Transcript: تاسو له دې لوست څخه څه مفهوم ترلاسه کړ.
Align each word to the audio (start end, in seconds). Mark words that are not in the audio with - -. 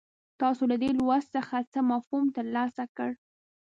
تاسو 0.41 0.63
له 0.71 0.75
دې 0.81 0.89
لوست 0.97 1.29
څخه 1.37 1.57
څه 1.73 1.79
مفهوم 1.91 2.25
ترلاسه 2.37 2.83
کړ. 2.97 3.11